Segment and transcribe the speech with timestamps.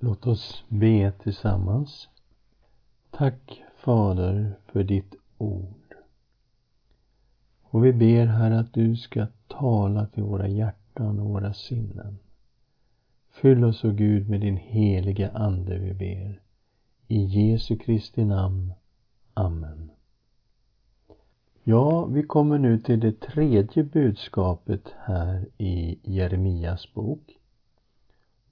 [0.00, 2.08] Låt oss be tillsammans.
[3.10, 5.94] Tack Fader för ditt ord.
[7.62, 12.18] Och vi ber här att du ska tala till våra hjärtan och våra sinnen.
[13.30, 16.40] Fyll oss, o Gud, med din heliga Ande, vi ber.
[17.08, 18.72] I Jesu Kristi namn.
[19.34, 19.90] Amen.
[21.64, 27.37] Ja, vi kommer nu till det tredje budskapet här i Jeremias bok.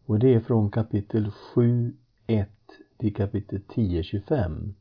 [0.06, 1.96] Och det är från kapitel 7,
[2.26, 2.48] 1
[2.98, 4.74] till kapitel 10, 25.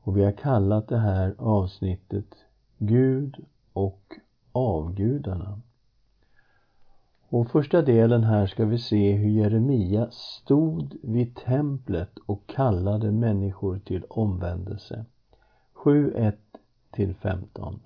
[0.00, 2.34] Och vi har kallat det här avsnittet
[2.78, 3.36] Gud
[3.72, 4.14] och
[4.52, 5.60] avgudarna.
[7.28, 13.78] Och första delen här ska vi se hur Jeremia stod vid templet och kallade människor
[13.78, 15.04] till omvändelse.
[15.72, 16.38] 7, 1
[16.90, 17.80] till 15.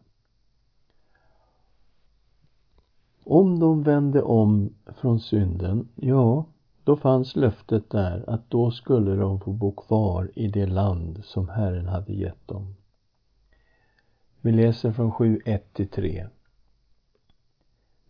[3.32, 6.44] Om de vände om från synden, ja,
[6.84, 11.48] då fanns löftet där att då skulle de få bo kvar i det land som
[11.48, 12.74] Herren hade gett dem.
[14.40, 16.28] Vi läser från 7.1-3.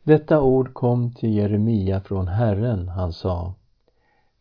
[0.03, 3.55] Detta ord kom till Jeremia från Herren, han sa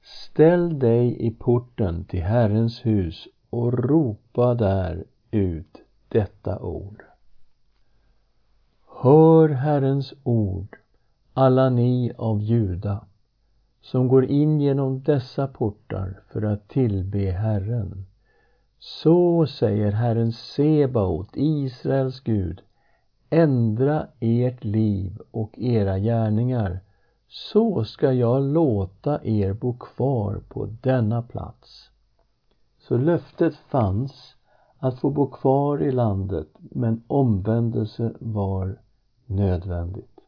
[0.02, 7.09] Ställ dig i porten till Herrens hus och ropa där ut detta ord.
[9.02, 10.78] Hör Herrens ord,
[11.34, 13.06] alla ni av Juda,
[13.82, 18.06] som går in genom dessa portar för att tillbe Herren.
[18.80, 22.62] Så säger Herren Sebaot, Israels Gud,
[23.30, 26.80] ändra ert liv och era gärningar,
[27.28, 31.90] så ska jag låta er bo kvar på denna plats.
[32.80, 34.36] Så löftet fanns
[34.80, 38.78] att få bo kvar i landet, men omvändelse var
[39.30, 40.20] nödvändigt.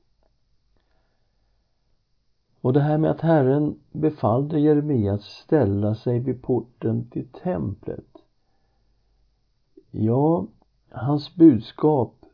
[2.62, 8.18] Och det här med att Herren befallde Jeremia att ställa sig vid porten till templet.
[9.92, 10.48] Ja,
[10.90, 12.26] hans budskap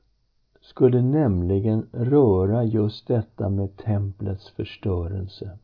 [0.61, 5.57] skulle nämligen röra just detta med templets förstörelse.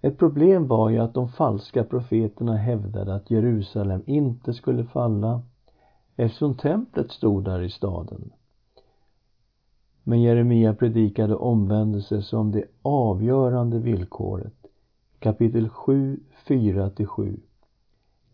[0.00, 5.42] Ett problem var ju att de falska profeterna hävdade att Jerusalem inte skulle falla
[6.16, 8.30] eftersom templet stod där i staden.
[10.10, 14.66] Men Jeremia predikade omvändelse som det avgörande villkoret.
[15.18, 17.40] Kapitel 7, 4-7.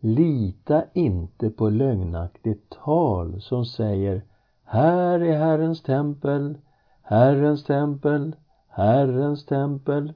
[0.01, 4.23] Lita inte på lögnaktigt tal som säger
[4.65, 6.59] Här är Herrens tempel,
[7.03, 8.37] Herrens tempel,
[8.69, 10.13] Herrens tempel.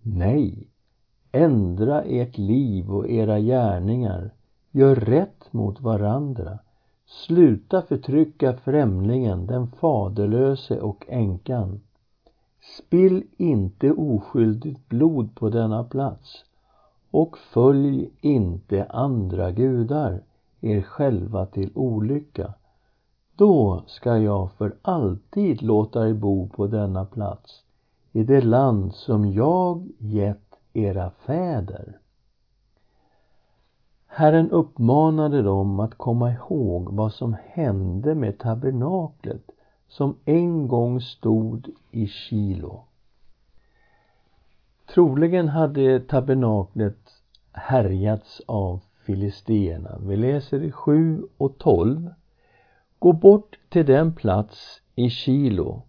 [0.00, 0.68] Nej,
[1.32, 4.30] ändra ert liv och era gärningar.
[4.70, 6.58] Gör rätt mot varandra.
[7.12, 11.80] Sluta förtrycka främlingen, den faderlöse och änkan.
[12.78, 16.44] Spill inte oskyldigt blod på denna plats
[17.10, 20.22] och följ inte andra gudar,
[20.60, 22.54] er själva till olycka.
[23.36, 27.62] Då ska jag för alltid låta er bo på denna plats,
[28.12, 31.98] i det land som jag gett era fäder.
[34.14, 39.50] Herren uppmanade dem att komma ihåg vad som hände med tabernaklet
[39.88, 42.84] som en gång stod i Kilo.
[44.94, 46.98] Troligen hade tabernaklet
[47.52, 49.98] härjats av filisterna.
[50.00, 52.10] Vi läser i 7 och 12.
[52.98, 55.82] Gå bort till den plats i Kilo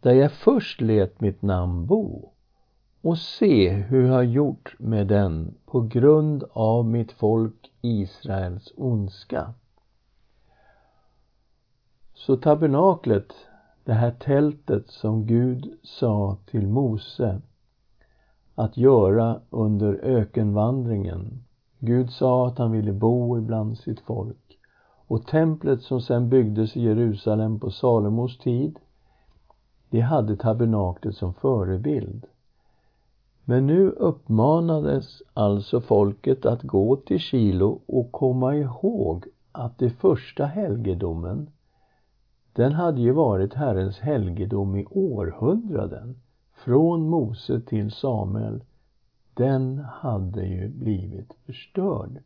[0.00, 2.32] där jag först lät mitt namn bo
[3.06, 9.52] och se hur jag har gjort med den på grund av mitt folk Israels ondska.
[12.14, 13.32] Så tabernaklet,
[13.84, 17.40] det här tältet som Gud sa till Mose
[18.54, 21.44] att göra under ökenvandringen.
[21.78, 24.58] Gud sa att han ville bo ibland sitt folk.
[25.06, 28.78] Och templet som sen byggdes i Jerusalem på Salomos tid,
[29.90, 32.26] det hade tabernaklet som förebild.
[33.48, 40.44] Men nu uppmanades alltså folket att gå till Kilo och komma ihåg att det första
[40.44, 41.50] helgedomen,
[42.52, 46.20] den hade ju varit Herrens helgedom i århundraden,
[46.54, 48.64] från Mose till Samuel.
[49.34, 52.22] Den hade ju blivit förstörd.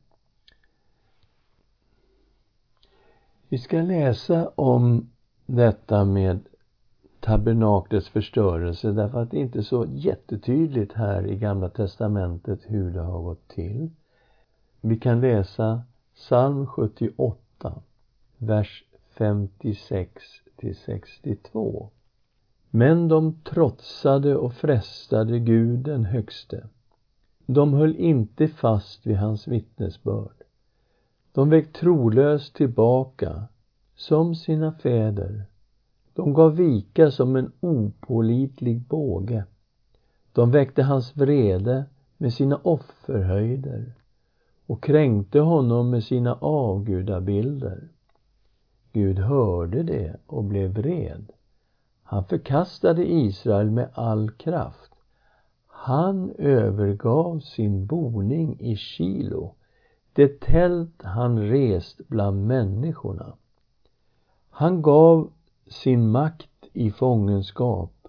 [3.48, 5.10] Vi ska läsa om
[5.46, 6.40] detta med
[7.20, 13.00] tabernaklets förstörelse därför att det inte är så jättetydligt här i Gamla Testamentet hur det
[13.00, 13.90] har gått till.
[14.80, 15.82] Vi kan läsa
[16.14, 17.82] psalm 78,
[18.38, 20.22] vers 56
[20.56, 21.90] till 62.
[22.70, 26.68] Men de trotsade och frestade Gud den högste.
[27.46, 30.44] de höll inte fast vid hans vittnesbörd.
[31.32, 33.42] De vek trolöst tillbaka,
[33.94, 35.49] som sina fäder.
[36.14, 39.44] De gav vika som en opålitlig båge.
[40.32, 41.84] De väckte hans vrede
[42.16, 43.92] med sina offerhöjder
[44.66, 47.88] och kränkte honom med sina avgudabilder.
[48.92, 51.32] Gud hörde det och blev vred.
[52.02, 54.90] Han förkastade Israel med all kraft.
[55.66, 59.54] Han övergav sin boning i Kilo,
[60.12, 63.36] det tält han rest bland människorna.
[64.50, 65.30] Han gav
[65.70, 68.08] sin makt i fångenskap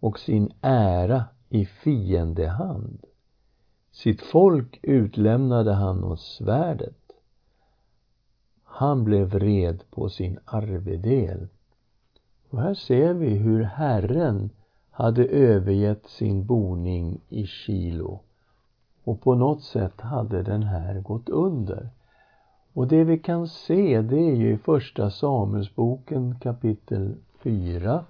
[0.00, 3.04] och sin ära i fiendehand.
[3.92, 7.12] Sitt folk utlämnade han åt svärdet.
[8.64, 11.48] Han blev vred på sin arvedel.
[12.50, 14.50] Och här ser vi hur Herren
[14.90, 18.20] hade övergett sin boning i Kilo.
[19.04, 21.90] Och på något sätt hade den här gått under.
[22.74, 28.04] Och det vi kan se det är ju i första Samuelsboken kapitel 4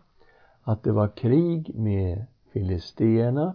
[0.62, 3.54] att det var krig med filisterna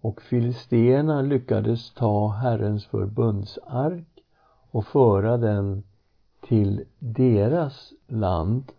[0.00, 4.22] och filisterna lyckades ta Herrens förbundsark
[4.70, 5.82] och föra den
[6.40, 8.72] till deras land.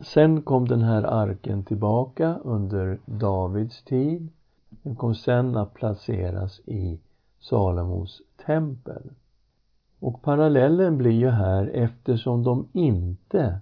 [0.00, 4.28] Sen kom den här arken tillbaka under Davids tid.
[4.82, 7.00] Den kom sen att placeras i
[7.40, 9.10] Salomos tempel.
[10.04, 13.60] Och parallellen blir ju här eftersom de inte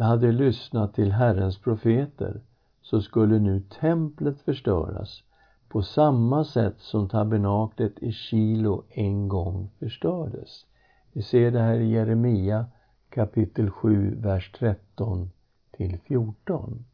[0.00, 2.40] hade lyssnat till Herrens profeter
[2.82, 5.22] så skulle nu templet förstöras
[5.68, 10.66] på samma sätt som tabernaklet i Kilo en gång förstördes.
[11.12, 12.66] Vi ser det här i Jeremia
[13.08, 15.30] kapitel 7, vers 13
[15.76, 16.84] till 14.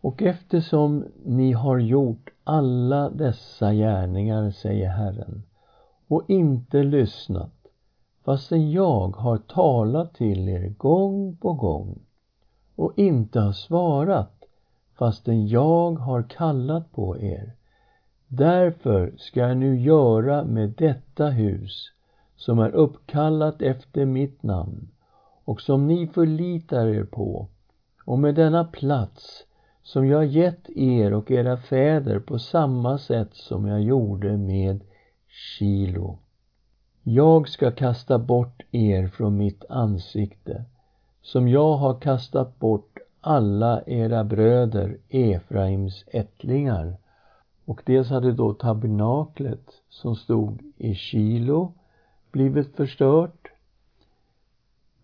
[0.00, 5.42] Och eftersom ni har gjort alla dessa gärningar, säger Herren,
[6.12, 7.66] och inte lyssnat,
[8.24, 11.98] fastän jag har talat till er gång på gång
[12.76, 14.44] och inte har svarat,
[14.98, 17.52] fastän jag har kallat på er.
[18.28, 21.92] Därför ska jag nu göra med detta hus
[22.36, 24.88] som är uppkallat efter mitt namn
[25.44, 27.48] och som ni förlitar er på
[28.04, 29.44] och med denna plats
[29.82, 34.80] som jag gett er och era fäder på samma sätt som jag gjorde med
[35.34, 36.18] Kilo.
[37.02, 40.64] Jag ska kasta bort er från mitt ansikte
[41.22, 46.96] som jag har kastat bort alla era bröder Efraims ättlingar.
[47.64, 51.72] Och dels hade då tabernaklet som stod i Kilo
[52.32, 53.48] blivit förstört.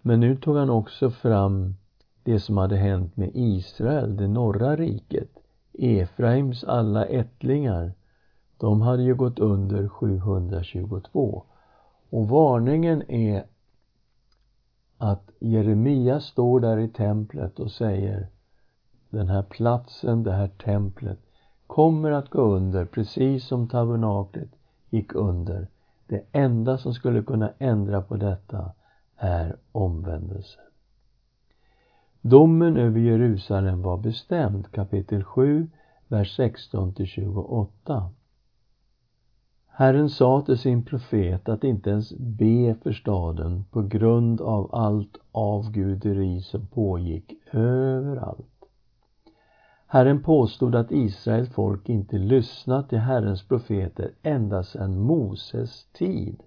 [0.02, 1.74] Men nu tog han också fram
[2.22, 5.31] det som hade hänt med Israel, det norra riket.
[5.72, 7.92] Efraims alla ättlingar,
[8.58, 11.43] de hade ju gått under 722.
[12.10, 13.44] Och varningen är
[14.99, 18.28] att Jeremia står där i templet och säger
[19.10, 21.19] den här platsen, det här templet
[21.66, 24.49] kommer att gå under precis som tabernaklet
[24.90, 25.69] gick under.
[26.06, 28.72] Det enda som skulle kunna ändra på detta
[29.16, 30.58] är omvändelse.
[32.20, 35.70] Domen över Jerusalem var bestämd, kapitel 7,
[36.08, 38.10] vers 16 till 28.
[39.78, 45.17] Herren sa till sin profet att inte ens be för staden på grund av allt
[45.32, 48.64] avguderi som pågick överallt.
[49.86, 56.43] Herren påstod att Israels folk inte lyssnat till Herrens profeter ända sedan Moses tid.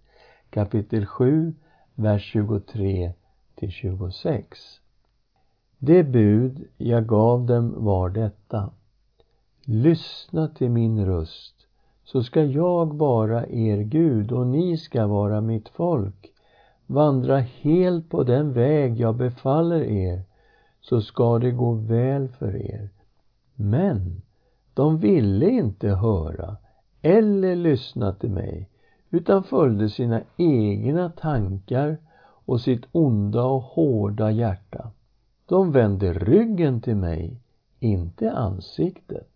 [0.49, 1.53] Kapitel 7,
[1.95, 3.13] vers 23
[3.55, 4.59] till 26.
[5.77, 8.69] Det bud jag gav dem var detta.
[9.65, 11.60] Lyssna till min röst
[12.11, 16.33] så ska jag vara er Gud och ni ska vara mitt folk.
[16.87, 20.21] Vandra helt på den väg jag befaller er,
[20.81, 22.89] så ska det gå väl för er.
[23.55, 24.21] Men
[24.73, 26.57] de ville inte höra
[27.01, 28.69] eller lyssna till mig,
[29.09, 31.97] utan följde sina egna tankar
[32.45, 34.91] och sitt onda och hårda hjärta.
[35.45, 37.41] De vände ryggen till mig,
[37.79, 39.30] inte ansiktet.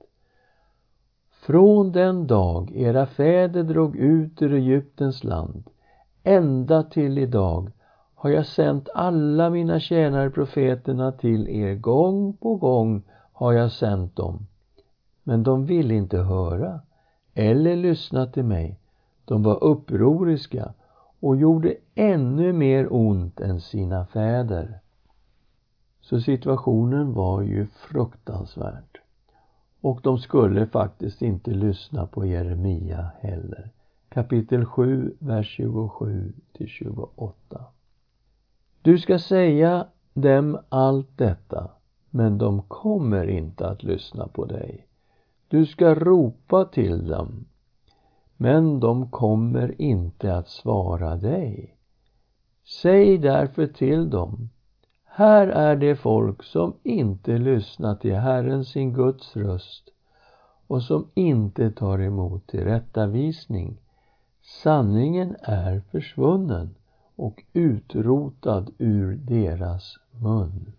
[1.46, 5.64] Från den dag era fäder drog ut ur Egyptens land
[6.24, 7.72] ända till idag
[8.16, 11.76] har jag sänt alla mina tjänare profeterna till er.
[11.76, 14.48] Gång på gång har jag sänt dem.
[15.24, 16.80] Men de ville inte höra
[17.34, 18.80] eller lyssna till mig.
[19.26, 20.74] De var upproriska
[21.20, 24.80] och gjorde ännu mer ont än sina fäder.
[26.02, 29.00] Så situationen var ju fruktansvärd
[29.86, 33.72] och de skulle faktiskt inte lyssna på Jeremia heller.
[34.10, 37.66] Kapitel 7, vers 27 till 28.
[38.82, 41.72] Du ska säga dem allt detta,
[42.10, 44.88] men de kommer inte att lyssna på dig.
[45.48, 47.46] Du ska ropa till dem,
[48.38, 51.78] men de kommer inte att svara dig.
[52.82, 54.50] Säg därför till dem,
[55.18, 59.90] här är det folk som inte lyssnar till Herren sin Guds röst
[60.68, 63.78] och som inte tar emot tillrättavisning.
[64.64, 66.76] Sanningen är försvunnen
[67.16, 70.74] och utrotad ur deras mun.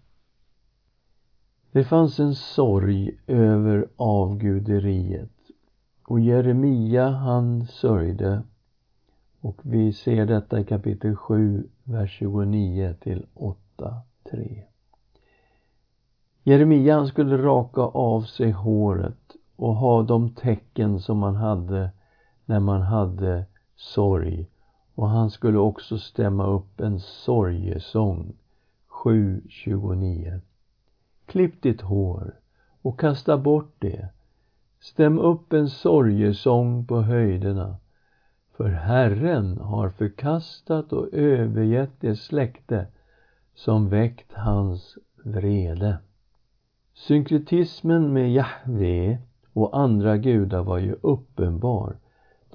[1.73, 5.51] Det fanns en sorg över avguderiet
[6.07, 8.43] och Jeremia han sörjde
[9.41, 14.63] och vi ser detta i kapitel 7, vers 29 till 8, 3.
[16.43, 21.91] Jeremia han skulle raka av sig håret och ha de tecken som man hade
[22.45, 23.45] när man hade
[23.77, 24.47] sorg.
[24.95, 28.33] Och han skulle också stämma upp en sorgesång
[29.05, 30.41] 7.29
[31.27, 32.35] Klipp ditt hår
[32.83, 34.09] och kasta bort det.
[34.81, 37.77] Stäm upp en sorgesång på höjderna
[38.57, 42.87] för Herren har förkastat och övergett det släkte
[43.57, 45.99] som väckt hans vrede.
[46.95, 49.19] Synkretismen med Jahve
[49.53, 51.97] och andra gudar var ju uppenbar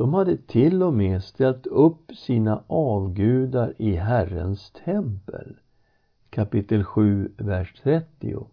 [0.01, 5.55] de hade till och med ställt upp sina avgudar i Herrens tempel.
[6.29, 8.47] Kapitel 7, vers 30.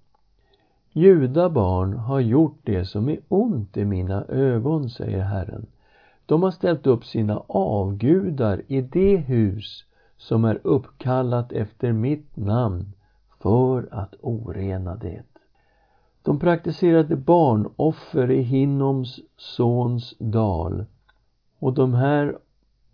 [0.92, 5.66] Judabarn har gjort det som är ont i mina ögon, säger Herren.
[6.26, 9.84] De har ställt upp sina avgudar i det hus
[10.18, 12.92] som är uppkallat efter mitt namn
[13.40, 15.22] för att orena det.
[16.22, 20.84] De praktiserade barnoffer i Hinnoms sons dal
[21.58, 22.38] och de här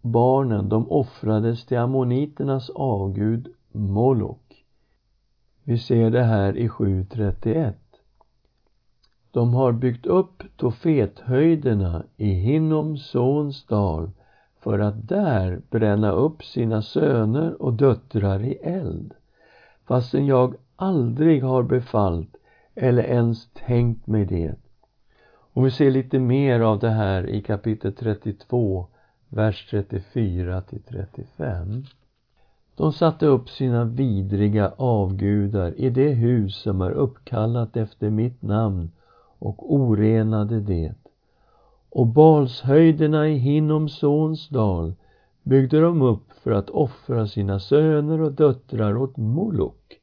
[0.01, 4.65] barnen, de offrades till ammoniternas avgud Moloch.
[5.63, 7.73] Vi ser det här i 7.31.
[9.31, 14.11] De har byggt upp Tofethöjderna i Hinnoms sons dal
[14.65, 19.15] för att där bränna upp sina söner och döttrar i eld,
[19.89, 22.37] fastän jag aldrig har befallt
[22.75, 24.55] eller ens tänkt mig det.
[25.53, 28.87] Om vi ser lite mer av det här i kapitel 32,
[29.29, 31.85] vers 34 till 35.
[32.77, 38.91] De satte upp sina vidriga avgudar i det hus som är uppkallat efter mitt namn
[39.39, 40.95] och orenade det.
[41.95, 44.95] Och Balshöjderna i Hinnoms sons dal
[45.43, 50.01] byggde de upp för att offra sina söner och döttrar åt Molok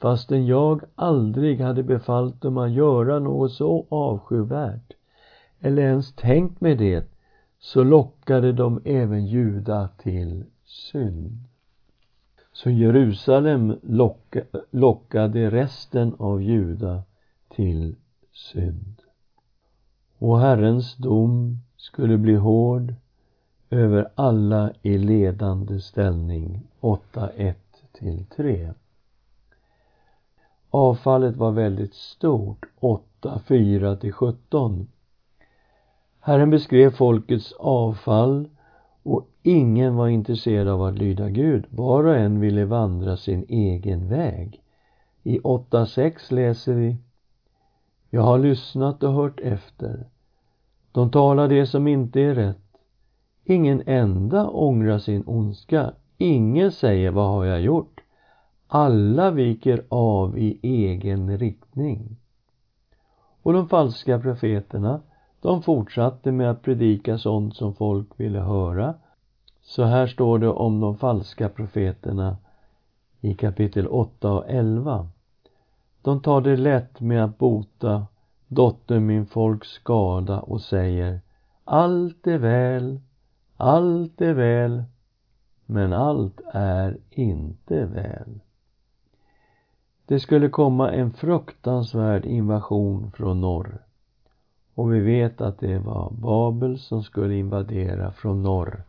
[0.00, 4.92] fastän jag aldrig hade befallt dem att göra något så avskyvärt
[5.60, 7.04] eller ens tänkt mig det,
[7.58, 11.38] så lockade de även Juda till synd.
[12.52, 17.02] Så Jerusalem locka, lockade resten av Juda
[17.48, 17.96] till
[18.32, 19.02] synd.
[20.20, 22.94] Och Herrens dom skulle bli hård
[23.70, 27.54] över alla i ledande ställning 8.1
[27.92, 28.72] till 3.
[30.70, 34.88] Avfallet var väldigt stort, 8.4 till 17.
[36.20, 38.48] Herren beskrev folkets avfall
[39.02, 41.64] och ingen var intresserad av att lyda Gud.
[41.70, 44.60] Var och en ville vandra sin egen väg.
[45.22, 46.96] I 8.6 läser vi
[48.10, 50.06] jag har lyssnat och hört efter.
[50.92, 52.76] De talar det som inte är rätt.
[53.44, 55.92] Ingen enda ångrar sin ondska.
[56.18, 58.00] Ingen säger vad har jag gjort?
[58.66, 62.16] Alla viker av i egen riktning.
[63.42, 65.00] Och de falska profeterna,
[65.40, 68.94] de fortsatte med att predika sånt som folk ville höra.
[69.62, 72.36] Så här står det om de falska profeterna
[73.20, 75.08] i kapitel 8 och 11.
[76.02, 78.06] De tar det lätt med att bota
[78.48, 81.20] dotter min folks skada och säger
[81.64, 83.00] allt är väl,
[83.56, 84.84] allt är väl,
[85.66, 88.40] men allt är inte väl.
[90.06, 93.86] Det skulle komma en fruktansvärd invasion från norr.
[94.74, 98.84] Och vi vet att det var Babel som skulle invadera från norr.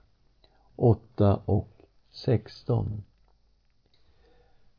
[0.75, 3.03] 8 och 16.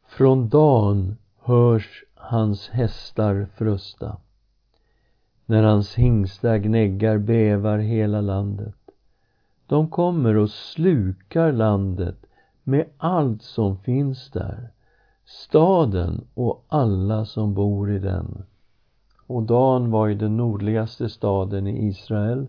[0.06, 4.16] Från Dan hörs hans hästar frusta.
[5.46, 8.74] När hans hingstar gnäggar bävar hela landet.
[9.66, 12.26] De kommer och slukar landet
[12.62, 14.70] med allt som finns där
[15.24, 18.44] staden och alla som bor i den.
[19.26, 22.46] och Dan var ju den nordligaste staden i Israel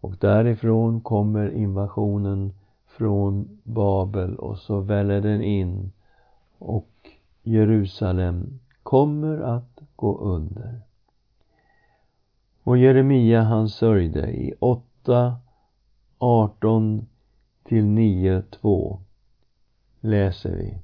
[0.00, 2.52] och därifrån kommer invasionen
[2.86, 5.92] från Babel och så väller den in
[6.58, 6.88] och
[7.42, 10.80] Jerusalem kommer att gå under.
[12.62, 15.36] Och Jeremia han sörjde i 8,
[16.18, 17.06] 18
[17.64, 19.00] till 9, 2
[20.00, 20.78] läser vi.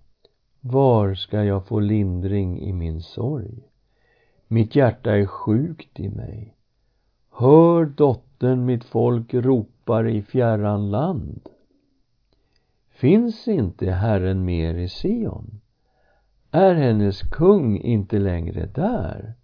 [0.61, 3.69] Var ska jag få lindring i min sorg?
[4.49, 6.55] Mitt hjärta är sjukt i mig.
[7.31, 11.49] Hör dottern mitt folk ropar i fjärran land.
[12.91, 15.60] Finns inte Herren mer i Sion?
[16.53, 19.35] Är hennes kung inte längre där?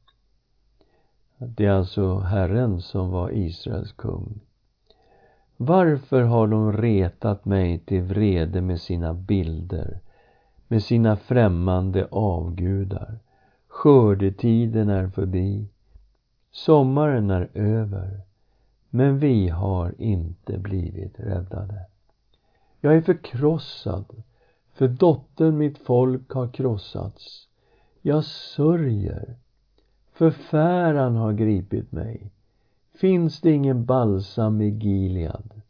[1.38, 4.40] Det är alltså Herren som var Israels kung.
[5.56, 10.00] Varför har de retat mig till vrede med sina bilder,
[10.68, 13.18] med sina främmande avgudar?
[13.68, 15.68] Skördetiden är förbi,
[16.50, 18.20] sommaren är över,
[18.90, 21.86] men vi har inte blivit räddade.
[22.80, 24.22] Jag är förkrossad,
[24.76, 27.48] för dottern mitt folk har krossats.
[28.02, 29.36] Jag sörjer,
[30.12, 32.30] förfäran har gripit mig.
[32.94, 35.62] Finns det ingen balsam i Gilead?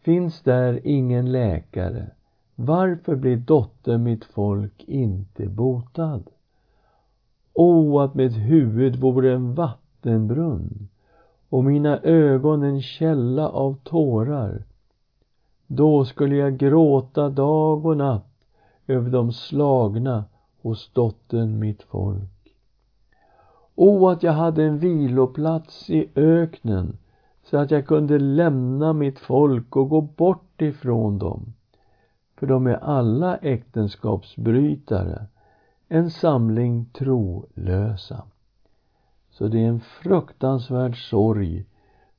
[0.00, 2.10] Finns där ingen läkare?
[2.54, 6.22] Varför blir dottern mitt folk inte botad?
[7.52, 10.88] O, att mitt huvud vore en vattenbrunn
[11.48, 14.64] och mina ögon en källa av tårar.
[15.66, 18.31] Då skulle jag gråta dag och natt
[18.86, 20.24] över de slagna
[20.62, 22.54] hos dottern mitt folk.
[23.74, 26.98] O, att jag hade en viloplats i öknen
[27.42, 31.52] så att jag kunde lämna mitt folk och gå bort ifrån dem.
[32.36, 35.26] För de är alla äktenskapsbrytare
[35.88, 38.22] en samling trolösa.
[39.30, 41.64] Så det är en fruktansvärd sorg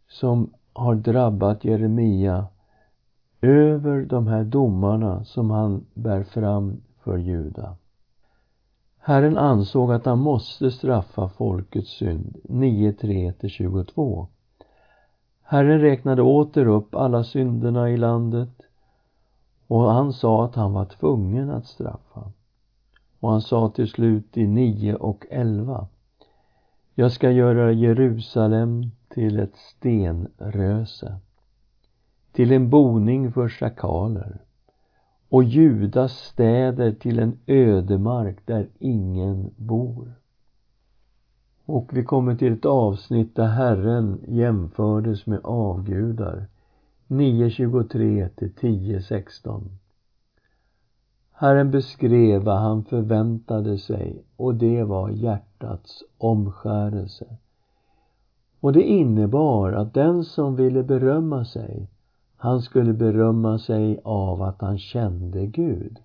[0.08, 2.48] som har drabbat Jeremia
[3.44, 7.76] över de här domarna som han bär fram för Juda.
[9.00, 14.28] Herren ansåg att han måste straffa folkets synd, 9.3-22.
[15.42, 18.62] Herren räknade åter upp alla synderna i landet
[19.68, 22.32] och han sa att han var tvungen att straffa.
[23.20, 25.88] Och han sa till slut i 9 och 11.
[26.96, 31.16] Jag ska göra Jerusalem till ett stenröse,
[32.34, 34.42] till en boning för schakaler
[35.30, 40.14] och Judas städer till en ödemark där ingen bor.
[41.66, 46.48] Och vi kommer till ett avsnitt där Herren jämfördes med avgudar.
[47.08, 49.62] 9.23 till 10.16.
[51.32, 57.38] Herren beskrev vad han förväntade sig och det var hjärtats omskärelse.
[58.60, 61.90] Och det innebar att den som ville berömma sig,
[62.44, 66.00] han skulle berömma sig av att han kände Gud.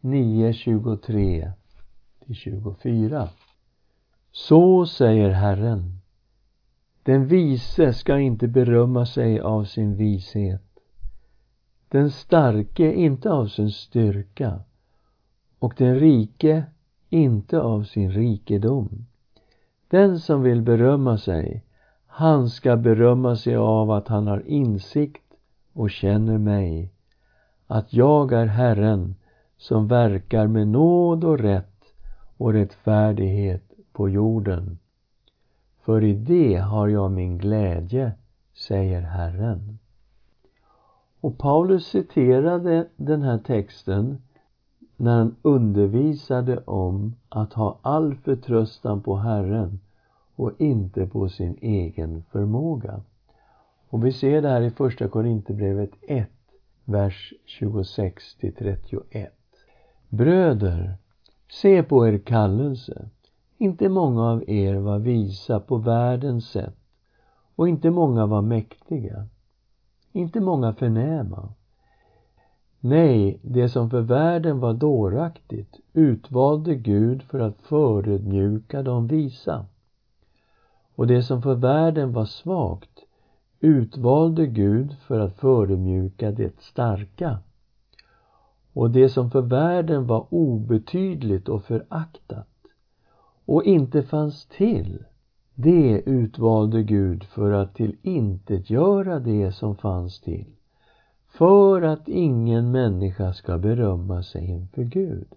[0.00, 1.52] 9.23
[2.34, 3.28] 24.
[4.32, 6.00] Så säger Herren.
[7.02, 10.62] Den vise ska inte berömma sig av sin vishet
[11.88, 14.60] den starke inte av sin styrka
[15.58, 16.64] och den rike
[17.08, 19.06] inte av sin rikedom.
[19.88, 21.64] Den som vill berömma sig,
[22.06, 25.25] han ska berömma sig av att han har insikt
[25.76, 26.92] och känner mig,
[27.66, 29.14] att jag är Herren
[29.56, 31.84] som verkar med nåd och rätt
[32.36, 34.78] och rättfärdighet på jorden.
[35.80, 38.12] För i det har jag min glädje,
[38.54, 39.78] säger Herren.
[41.20, 44.22] Och Paulus citerade den här texten
[44.96, 49.80] när han undervisade om att ha all förtröstan på Herren
[50.36, 53.00] och inte på sin egen förmåga.
[53.96, 56.28] Och vi ser det här i Första Korinthierbrevet 1,
[56.84, 59.32] vers 26 till 31.
[60.08, 60.96] Bröder,
[61.50, 63.08] se på er kallelse.
[63.58, 66.76] Inte många av er var visa på världens sätt
[67.54, 69.26] och inte många var mäktiga
[70.12, 71.48] inte många förnäma.
[72.80, 79.66] Nej, det som för världen var dåraktigt utvalde Gud för att förödmjuka de visa.
[80.94, 82.95] Och det som för världen var svagt
[83.60, 87.38] utvalde Gud för att förödmjuka det starka.
[88.72, 92.48] Och det som för världen var obetydligt och föraktat
[93.44, 95.04] och inte fanns till
[95.54, 97.96] det utvalde Gud för att till
[98.70, 100.46] göra det som fanns till,
[101.28, 105.28] för att ingen människa ska berömma sig inför Gud.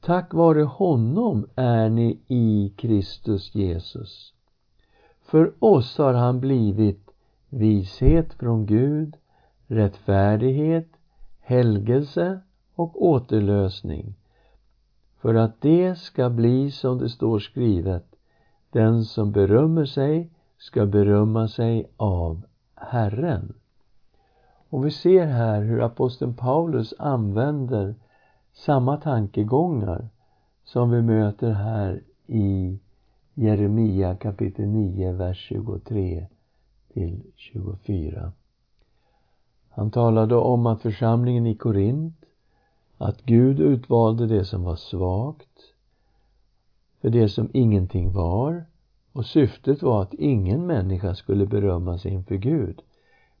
[0.00, 4.34] Tack vare honom är ni i Kristus Jesus,
[5.22, 7.03] För oss har han blivit
[7.54, 9.16] vishet från Gud,
[9.66, 10.88] rättfärdighet,
[11.40, 12.40] helgelse
[12.74, 14.14] och återlösning.
[15.20, 18.06] För att det ska bli som det står skrivet,
[18.70, 22.42] den som berömmer sig ska berömma sig av
[22.74, 23.54] Herren.
[24.68, 27.94] Och vi ser här hur aposteln Paulus använder
[28.52, 30.08] samma tankegångar
[30.64, 32.78] som vi möter här i
[33.34, 36.26] Jeremia kapitel 9, vers 23
[36.94, 38.32] till 24.
[39.70, 42.24] Han talade om att församlingen i Korint,
[42.98, 45.74] att Gud utvalde det som var svagt
[47.00, 48.64] för det som ingenting var
[49.12, 52.82] och syftet var att ingen människa skulle berömma sig inför Gud.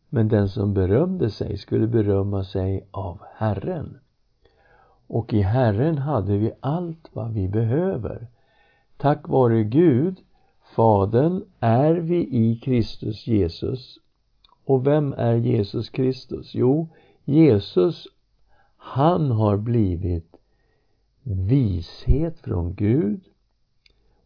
[0.08, 3.98] Men den som berömde sig skulle berömma sig av Herren.
[5.06, 8.26] Och i Herren hade vi allt vad vi behöver.
[8.96, 10.20] Tack vare Gud,
[10.74, 13.98] Fadern, är vi i Kristus Jesus.
[14.64, 16.54] Och vem är Jesus Kristus?
[16.54, 16.88] Jo,
[17.24, 18.06] Jesus,
[18.76, 20.36] han har blivit
[21.22, 23.20] vishet från Gud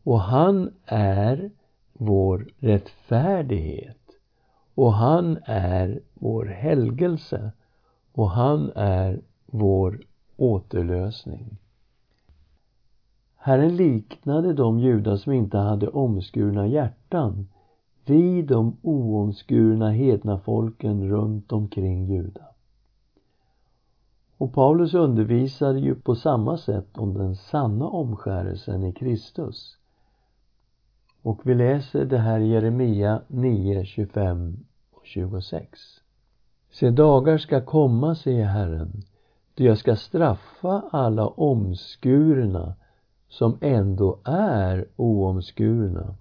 [0.02, 1.50] och han är
[1.92, 3.98] vår rättfärdighet
[4.74, 7.52] och han är vår helgelse
[8.12, 10.00] och han är vår
[10.36, 11.58] återlösning.
[13.40, 17.48] Herren liknade de judar som inte hade omskurna hjärtan
[18.04, 22.44] vid de oomskurna hedna folken runt omkring Juda.
[24.38, 29.76] Och Paulus undervisade ju på samma sätt om den sanna omskärelsen i Kristus.
[31.22, 34.56] Och vi läser det här i Jeremia 9, 25
[34.92, 35.80] och 26.
[36.70, 39.02] Se dagar ska komma, säger Herren,
[39.54, 42.74] då jag ska straffa alla omskurna
[43.28, 46.14] som ändå är oomskurna.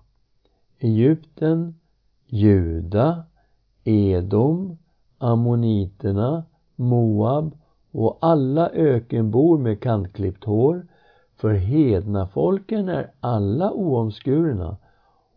[0.79, 1.79] Egypten,
[2.25, 3.23] Juda,
[3.83, 4.77] Edom,
[5.17, 6.43] Ammoniterna,
[6.75, 7.57] Moab
[7.91, 10.87] och alla ökenbor med kantklippt hår,
[11.35, 14.77] för hedna folken är alla oomskurna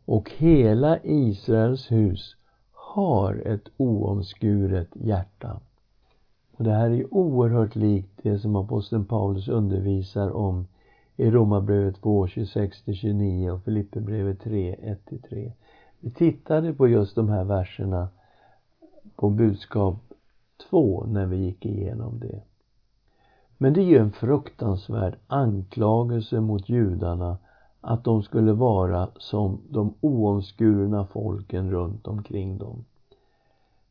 [0.04, 2.37] och hela Israels hus
[2.72, 5.61] har ett oomskuret hjärta.
[6.56, 10.66] Och det här är oerhört likt det som aposteln Paulus undervisar om
[11.20, 14.76] i Romarbrevet 2, 26-29 och Filipperbrevet 3,
[15.11, 15.52] 1-3.
[16.00, 18.09] Vi tittade på just de här verserna
[19.16, 19.96] på budskap
[20.70, 22.40] 2 när vi gick igenom det.
[23.59, 27.38] Men det är ju en fruktansvärd anklagelse mot judarna
[27.80, 32.85] att de skulle vara som de oomskurna folken runt omkring dem.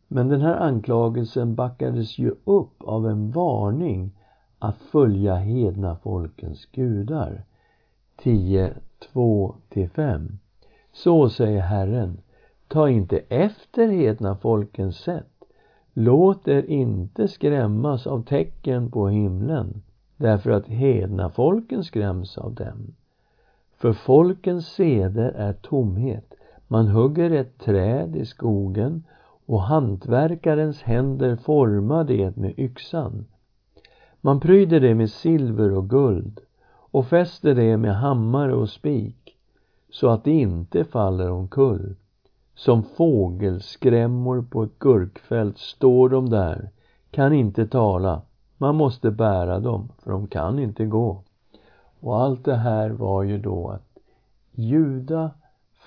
[0.08, 4.12] Men den här anklagelsen backades ju upp av en varning
[4.60, 7.43] att följa hedna folkens gudar.
[8.17, 8.74] 10,
[9.13, 10.28] 2-5.
[10.91, 12.17] Så säger Herren,
[12.67, 15.43] ta inte efter hedna folkens sätt.
[15.93, 19.82] Låt er inte skrämmas av tecken på himlen,
[20.17, 22.95] därför att hedna folken skräms av dem.
[23.78, 26.34] För folkens seder är tomhet.
[26.67, 29.04] Man hugger ett träd i skogen
[29.45, 33.26] och hantverkarens händer formar det med yxan.
[34.22, 36.40] Man pryder det med silver och guld
[36.92, 39.38] och fäster det med hammare och spik
[39.90, 41.96] så att det inte faller omkull.
[42.56, 46.70] Som fågelskrämmor på ett gurkfält står de där,
[47.12, 48.22] kan inte tala.
[48.58, 51.24] Man måste bära dem, för de kan inte gå.
[52.00, 53.98] Och allt det här var ju då att
[54.52, 55.32] Juda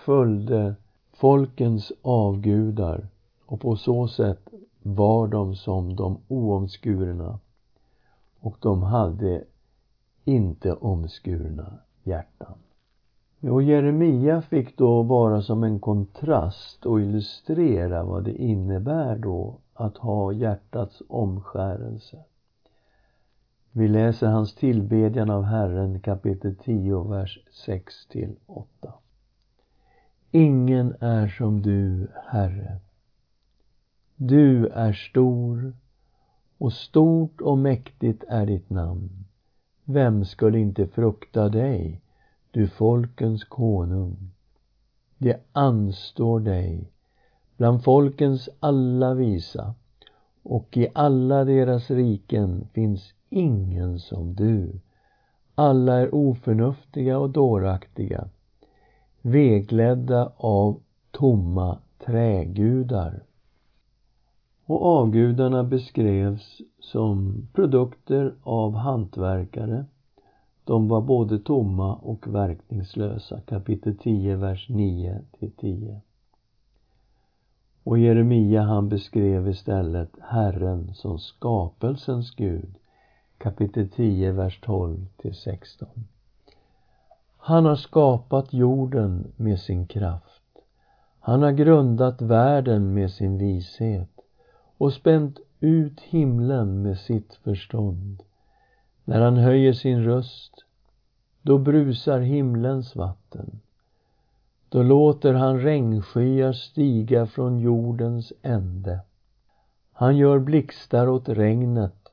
[0.05, 0.75] följde
[1.12, 3.07] folkens avgudar
[3.47, 4.49] och på så sätt
[4.83, 7.38] var de som de oomskurna
[8.42, 9.44] och de hade
[10.24, 12.59] inte omskurna hjärtan.
[13.40, 19.96] Och Jeremia fick då vara som en kontrast och illustrera vad det innebär då att
[19.96, 22.24] ha hjärtats omskärelse.
[23.72, 28.92] Vi läser hans tillbedjan av Herren kapitel 10, vers 6 till 8.
[30.31, 32.81] Ingen är som du, Herre.
[34.16, 35.72] Du är stor
[36.62, 39.25] och stort och mäktigt är ditt namn.
[39.85, 42.01] Vem skulle inte frukta dig,
[42.51, 44.31] du folkens konung?
[45.18, 46.92] Det anstår dig
[47.57, 49.75] bland folkens alla visa
[50.42, 54.81] och i alla deras riken finns ingen som du.
[55.55, 58.29] Alla är oförnuftiga och dåraktiga,
[59.22, 63.22] vägledda av tomma trägudar.
[64.72, 69.85] Och avgudarna beskrevs som produkter av hantverkare.
[70.64, 73.40] De var både tomma och verkningslösa.
[73.40, 75.20] Kapitel 10, vers 9
[75.61, 76.00] 10.
[77.82, 82.74] Och Jeremia han beskrev istället Herren som skapelsens Gud.
[83.38, 85.88] Kapitel 10, vers 12 till 16.
[87.37, 90.42] Han har skapat jorden med sin kraft.
[91.20, 94.12] Han har grundat världen med sin vishet
[94.83, 98.23] och spänt ut himlen med sitt förstånd.
[99.05, 100.64] När han höjer sin röst,
[101.42, 103.61] då brusar himlens vatten.
[104.68, 109.01] Då låter han regnskyar stiga från jordens ände.
[109.92, 112.09] Han gör blixtar åt regnet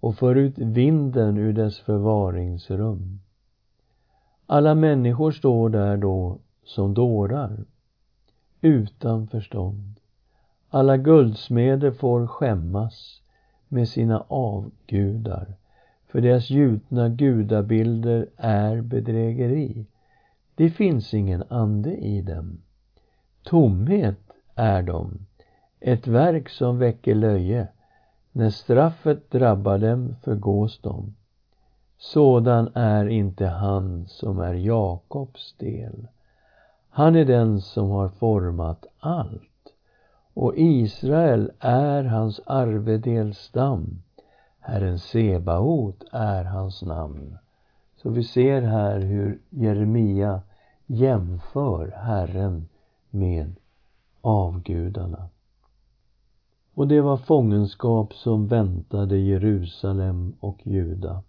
[0.00, 3.20] och för ut vinden ur dess förvaringsrum.
[4.46, 7.64] Alla människor står där då som dårar,
[8.60, 9.95] utan förstånd.
[10.76, 13.22] Alla guldsmeder får skämmas
[13.68, 15.46] med sina avgudar,
[16.06, 19.86] för deras gjutna gudabilder är bedrägeri.
[20.54, 22.58] Det finns ingen ande i dem.
[23.42, 24.20] Tomhet
[24.54, 25.18] är de,
[25.80, 27.68] ett verk som väcker löje.
[28.32, 31.14] När straffet drabbar dem förgås de.
[31.98, 36.08] Sådan är inte han som är Jakobs del.
[36.90, 39.55] Han är den som har format allt
[40.36, 44.02] och Israel är hans arvedelsstam,
[44.60, 47.38] Herren Sebaot är hans namn.
[47.96, 50.42] Så vi ser här hur Jeremia
[50.86, 52.68] jämför Herren
[53.10, 53.54] med
[54.20, 55.28] avgudarna.
[56.74, 61.22] Och det var fångenskap som väntade Jerusalem och Juda.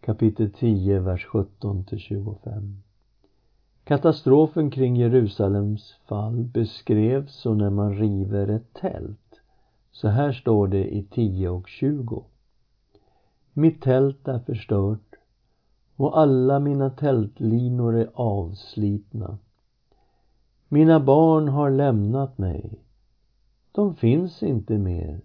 [0.00, 2.82] Kapitel 10, vers 17 till 25.
[3.86, 9.40] Katastrofen kring Jerusalems fall beskrevs som när man river ett tält.
[9.92, 12.24] Så här står det i 10 och 20.
[13.52, 15.14] Mitt tält är förstört
[15.96, 19.38] och alla mina tältlinor är avslitna.
[20.68, 22.80] Mina barn har lämnat mig.
[23.72, 25.20] De finns inte mer.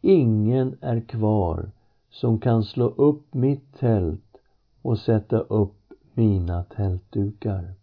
[0.00, 1.70] Ingen är kvar
[2.10, 4.36] som kan slå upp mitt tält
[4.82, 5.81] och sätta upp
[6.14, 7.74] mina tältdukar.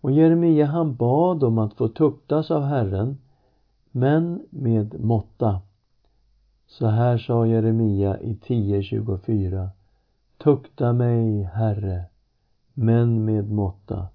[0.00, 3.18] Och Jeremia han bad om att få tuktas av Herren,
[3.90, 5.60] men med måtta.
[6.66, 9.68] Så här sa Jeremia i 10.24.
[10.38, 12.04] Tukta mig, Herre,
[12.74, 14.06] men med måtta,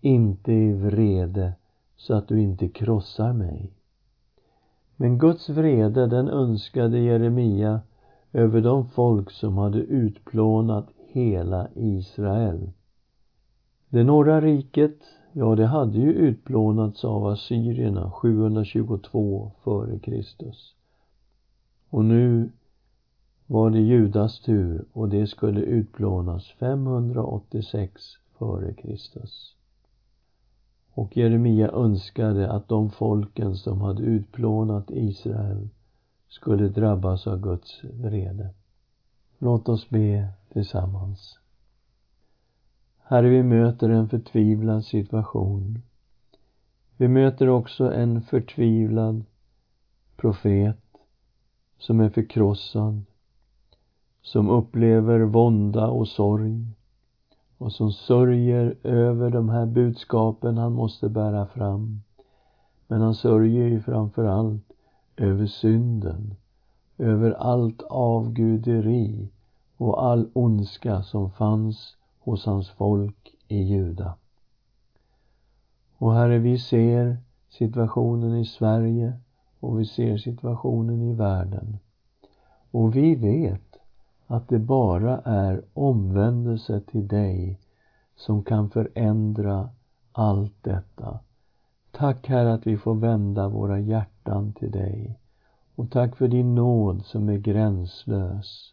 [0.00, 1.52] inte i vrede,
[1.96, 3.72] så att du inte krossar mig.
[4.96, 7.80] Men Guds vrede, den önskade Jeremia
[8.32, 12.70] över de folk som hade utplånat hela Israel.
[13.88, 14.98] Det norra riket,
[15.32, 20.74] ja det hade ju utplånats av assyrierna 722 före Kristus.
[21.90, 22.50] Och nu
[23.46, 28.02] var det Judas tur och det skulle utplånas 586
[28.38, 29.56] före Kristus.
[30.90, 35.68] Och Jeremia önskade att de folken som hade utplånat Israel
[36.28, 38.54] skulle drabbas av Guds vrede.
[39.38, 41.38] Låt oss be tillsammans.
[43.02, 45.82] Herre, vi möter en förtvivlad situation.
[46.96, 49.24] Vi möter också en förtvivlad
[50.16, 50.80] profet
[51.78, 53.02] som är förkrossad,
[54.22, 56.66] som upplever vånda och sorg
[57.58, 62.00] och som sörjer över de här budskapen han måste bära fram.
[62.86, 64.72] Men han sörjer ju framför allt
[65.16, 66.34] över synden,
[66.98, 69.28] över allt avguderi
[69.76, 74.14] och all ondska som fanns hos hans folk i Juda.
[75.98, 77.16] Och Herre, vi ser
[77.48, 79.12] situationen i Sverige
[79.60, 81.78] och vi ser situationen i världen.
[82.70, 83.76] Och vi vet
[84.26, 87.60] att det bara är omvändelse till dig
[88.16, 89.70] som kan förändra
[90.12, 91.18] allt detta.
[91.90, 95.18] Tack Herre att vi får vända våra hjärtan till dig.
[95.76, 98.72] Och tack för din nåd som är gränslös.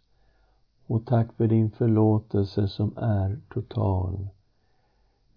[0.88, 4.28] Och tack för din förlåtelse som är total.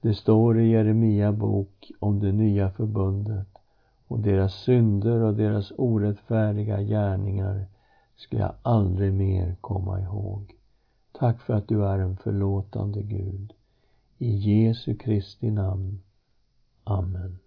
[0.00, 3.48] Det står i Jeremia bok om det nya förbundet
[4.08, 7.66] och deras synder och deras orättfärdiga gärningar
[8.16, 10.54] ska jag aldrig mer komma ihåg.
[11.12, 13.52] Tack för att du är en förlåtande Gud.
[14.18, 16.00] I Jesu Kristi namn.
[16.84, 17.38] Amen.